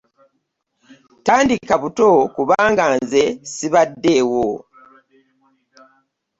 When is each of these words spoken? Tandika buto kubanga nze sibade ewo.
Tandika 1.25 1.73
buto 1.81 2.09
kubanga 2.35 2.83
nze 2.97 3.23
sibade 3.53 4.11
ewo. 4.21 4.47